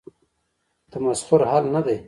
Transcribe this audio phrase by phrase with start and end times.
[0.91, 1.97] تمسخر حل نه دی.